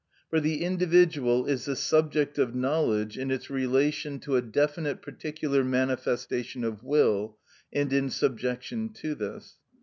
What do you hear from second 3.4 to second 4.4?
relation to